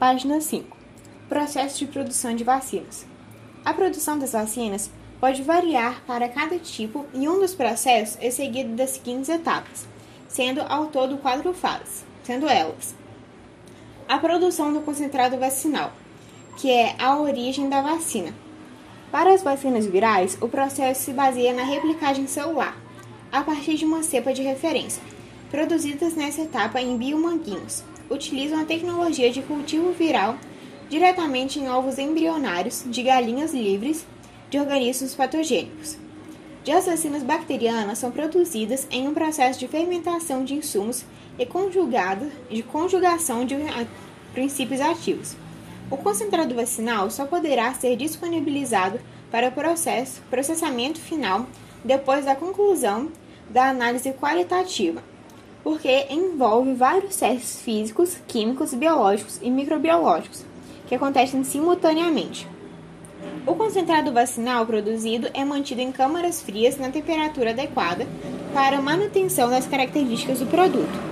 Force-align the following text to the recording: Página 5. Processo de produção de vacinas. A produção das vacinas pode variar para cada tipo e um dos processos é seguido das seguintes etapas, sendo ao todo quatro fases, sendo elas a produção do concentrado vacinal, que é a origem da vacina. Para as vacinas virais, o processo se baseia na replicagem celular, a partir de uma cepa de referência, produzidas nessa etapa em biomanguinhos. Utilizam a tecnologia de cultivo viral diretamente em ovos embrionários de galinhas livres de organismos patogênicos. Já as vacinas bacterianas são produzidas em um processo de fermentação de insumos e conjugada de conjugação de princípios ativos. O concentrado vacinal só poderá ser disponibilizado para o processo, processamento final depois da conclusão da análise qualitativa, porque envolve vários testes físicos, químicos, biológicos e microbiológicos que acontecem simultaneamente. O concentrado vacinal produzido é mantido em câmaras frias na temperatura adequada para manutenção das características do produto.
Página 0.00 0.40
5. 0.40 0.78
Processo 1.28 1.78
de 1.80 1.86
produção 1.86 2.34
de 2.34 2.42
vacinas. 2.42 3.04
A 3.62 3.74
produção 3.74 4.18
das 4.18 4.32
vacinas 4.32 4.90
pode 5.20 5.42
variar 5.42 6.02
para 6.06 6.26
cada 6.26 6.58
tipo 6.58 7.04
e 7.12 7.28
um 7.28 7.38
dos 7.38 7.54
processos 7.54 8.16
é 8.18 8.30
seguido 8.30 8.74
das 8.74 8.92
seguintes 8.92 9.28
etapas, 9.28 9.86
sendo 10.26 10.62
ao 10.62 10.86
todo 10.86 11.18
quatro 11.18 11.52
fases, 11.52 12.02
sendo 12.24 12.48
elas 12.48 12.94
a 14.08 14.16
produção 14.16 14.72
do 14.72 14.80
concentrado 14.80 15.36
vacinal, 15.36 15.92
que 16.56 16.70
é 16.70 16.96
a 16.98 17.20
origem 17.20 17.68
da 17.68 17.82
vacina. 17.82 18.34
Para 19.12 19.34
as 19.34 19.42
vacinas 19.42 19.84
virais, 19.84 20.38
o 20.40 20.48
processo 20.48 21.02
se 21.02 21.12
baseia 21.12 21.52
na 21.52 21.62
replicagem 21.62 22.26
celular, 22.26 22.74
a 23.30 23.42
partir 23.42 23.74
de 23.74 23.84
uma 23.84 24.02
cepa 24.02 24.32
de 24.32 24.40
referência, 24.40 25.02
produzidas 25.50 26.14
nessa 26.14 26.42
etapa 26.42 26.80
em 26.80 26.96
biomanguinhos. 26.96 27.82
Utilizam 28.08 28.60
a 28.60 28.64
tecnologia 28.64 29.30
de 29.30 29.42
cultivo 29.42 29.92
viral 29.92 30.36
diretamente 30.88 31.58
em 31.58 31.68
ovos 31.68 31.98
embrionários 31.98 32.84
de 32.86 33.02
galinhas 33.02 33.52
livres 33.52 34.06
de 34.48 34.58
organismos 34.58 35.14
patogênicos. 35.14 35.96
Já 36.64 36.78
as 36.78 36.86
vacinas 36.86 37.22
bacterianas 37.22 37.98
são 37.98 38.10
produzidas 38.10 38.86
em 38.90 39.08
um 39.08 39.14
processo 39.14 39.58
de 39.58 39.68
fermentação 39.68 40.44
de 40.44 40.54
insumos 40.54 41.04
e 41.38 41.46
conjugada 41.46 42.28
de 42.50 42.62
conjugação 42.62 43.44
de 43.44 43.56
princípios 44.32 44.80
ativos. 44.80 45.36
O 45.90 45.96
concentrado 45.96 46.54
vacinal 46.54 47.10
só 47.10 47.24
poderá 47.24 47.72
ser 47.74 47.96
disponibilizado 47.96 49.00
para 49.30 49.48
o 49.48 49.52
processo, 49.52 50.20
processamento 50.28 51.00
final 51.00 51.46
depois 51.84 52.24
da 52.24 52.36
conclusão 52.36 53.10
da 53.48 53.68
análise 53.70 54.12
qualitativa, 54.12 55.02
porque 55.62 56.06
envolve 56.10 56.74
vários 56.74 57.16
testes 57.16 57.60
físicos, 57.60 58.16
químicos, 58.26 58.72
biológicos 58.74 59.38
e 59.42 59.50
microbiológicos 59.50 60.44
que 60.86 60.94
acontecem 60.94 61.44
simultaneamente. 61.44 62.48
O 63.46 63.54
concentrado 63.54 64.12
vacinal 64.12 64.66
produzido 64.66 65.28
é 65.34 65.44
mantido 65.44 65.80
em 65.80 65.92
câmaras 65.92 66.42
frias 66.42 66.76
na 66.78 66.90
temperatura 66.90 67.50
adequada 67.50 68.06
para 68.52 68.82
manutenção 68.82 69.48
das 69.48 69.66
características 69.66 70.40
do 70.40 70.46
produto. 70.46 71.09